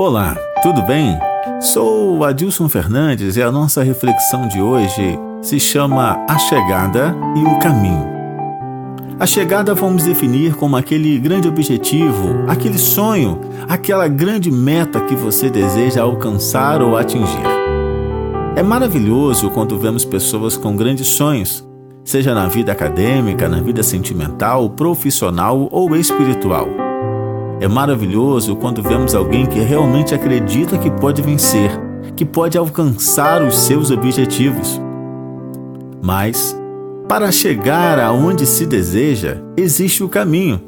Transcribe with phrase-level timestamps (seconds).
[0.00, 1.18] Olá, tudo bem?
[1.60, 7.58] Sou Adilson Fernandes e a nossa reflexão de hoje se chama A Chegada e o
[7.58, 8.06] Caminho.
[9.18, 15.50] A chegada vamos definir como aquele grande objetivo, aquele sonho, aquela grande meta que você
[15.50, 17.42] deseja alcançar ou atingir.
[18.54, 21.68] É maravilhoso quando vemos pessoas com grandes sonhos,
[22.04, 26.87] seja na vida acadêmica, na vida sentimental, profissional ou espiritual.
[27.60, 31.70] É maravilhoso quando vemos alguém que realmente acredita que pode vencer,
[32.14, 34.80] que pode alcançar os seus objetivos.
[36.00, 36.56] Mas,
[37.08, 40.60] para chegar aonde se deseja, existe o caminho.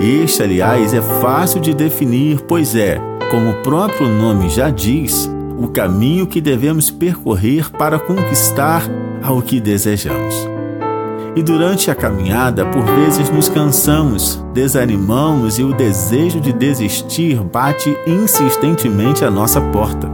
[0.00, 3.00] Este, aliás, é fácil de definir, pois é,
[3.30, 8.82] como o próprio nome já diz, o caminho que devemos percorrer para conquistar
[9.22, 10.59] ao que desejamos.
[11.36, 17.96] E durante a caminhada, por vezes nos cansamos, desanimamos e o desejo de desistir bate
[18.04, 20.10] insistentemente à nossa porta.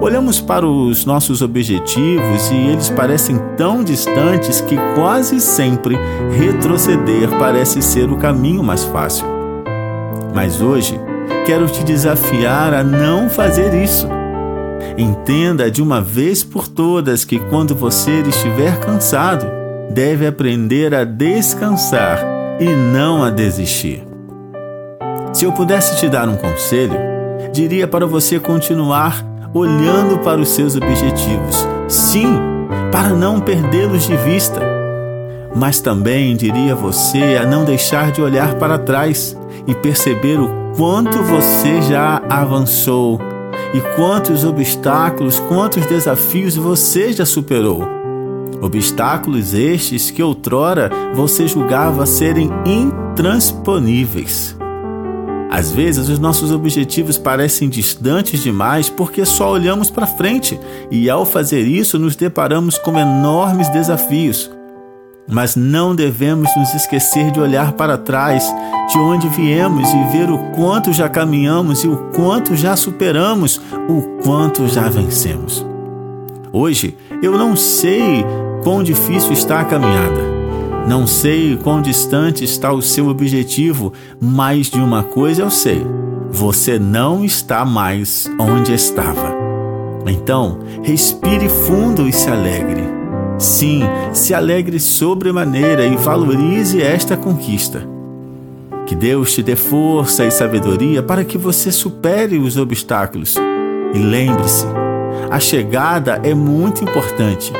[0.00, 5.96] Olhamos para os nossos objetivos e eles parecem tão distantes que quase sempre
[6.36, 9.26] retroceder parece ser o caminho mais fácil.
[10.34, 10.98] Mas hoje
[11.44, 14.08] quero te desafiar a não fazer isso.
[14.96, 19.61] Entenda de uma vez por todas que quando você estiver cansado,
[19.92, 22.18] deve aprender a descansar
[22.58, 24.02] e não a desistir.
[25.32, 26.98] Se eu pudesse te dar um conselho,
[27.52, 31.66] diria para você continuar olhando para os seus objetivos.
[31.88, 32.38] Sim,
[32.90, 34.60] para não perdê-los de vista.
[35.54, 41.22] Mas também diria você a não deixar de olhar para trás e perceber o quanto
[41.22, 43.20] você já avançou
[43.74, 48.01] e quantos obstáculos, quantos desafios você já superou.
[48.62, 54.56] Obstáculos estes que outrora você julgava serem intransponíveis.
[55.50, 60.60] Às vezes, os nossos objetivos parecem distantes demais porque só olhamos para frente
[60.92, 64.48] e, ao fazer isso, nos deparamos com enormes desafios.
[65.28, 68.44] Mas não devemos nos esquecer de olhar para trás,
[68.92, 74.22] de onde viemos e ver o quanto já caminhamos e o quanto já superamos, o
[74.22, 75.66] quanto já vencemos.
[76.52, 78.24] Hoje, eu não sei
[78.62, 80.32] quão difícil está a caminhada.
[80.86, 85.86] Não sei quão distante está o seu objetivo, mas de uma coisa eu sei:
[86.30, 89.34] você não está mais onde estava.
[90.06, 92.82] Então, respire fundo e se alegre.
[93.38, 97.88] Sim, se alegre sobremaneira e valorize esta conquista.
[98.86, 103.36] Que Deus te dê força e sabedoria para que você supere os obstáculos.
[103.94, 104.66] E lembre-se,
[105.30, 107.52] a chegada é muito importante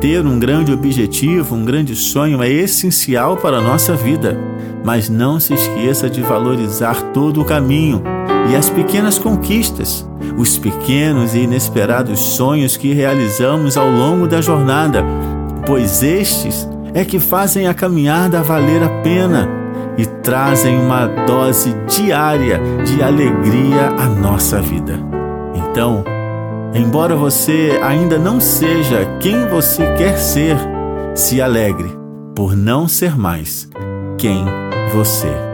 [0.00, 4.38] ter um grande objetivo, um grande sonho é essencial para a nossa vida,
[4.84, 8.02] mas não se esqueça de valorizar todo o caminho
[8.50, 15.04] e as pequenas conquistas, os pequenos e inesperados sonhos que realizamos ao longo da jornada,
[15.66, 19.48] pois estes é que fazem a caminhada valer a pena
[19.96, 24.94] e trazem uma dose diária de alegria à nossa vida.
[25.54, 26.04] Então,
[26.74, 30.56] Embora você ainda não seja quem você quer ser,
[31.14, 31.90] se alegre
[32.34, 33.68] por não ser mais
[34.18, 34.44] quem
[34.92, 35.47] você